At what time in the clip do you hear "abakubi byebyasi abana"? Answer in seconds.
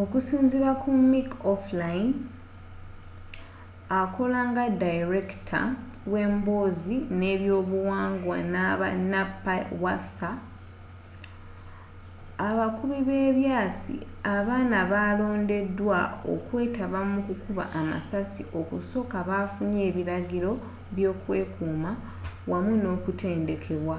12.48-14.74